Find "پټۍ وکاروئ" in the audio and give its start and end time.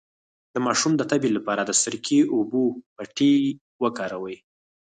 2.95-4.37